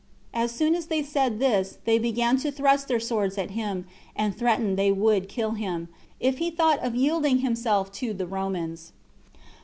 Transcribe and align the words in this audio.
As 0.33 0.49
soon 0.51 0.73
as 0.73 0.87
they 0.87 1.03
said 1.03 1.37
this, 1.37 1.77
they 1.85 1.99
began 1.99 2.35
to 2.37 2.51
thrust 2.51 2.87
their 2.87 2.99
swords 2.99 3.37
at 3.37 3.51
him, 3.51 3.85
and 4.15 4.35
threatened 4.35 4.75
they 4.75 4.91
would 4.91 5.29
kill 5.29 5.51
him, 5.51 5.89
if 6.19 6.39
he 6.39 6.49
thought 6.49 6.79
of 6.79 6.95
yielding 6.95 7.41
himself 7.45 7.91
to 8.01 8.11
the 8.11 8.25
Romans. 8.25 8.93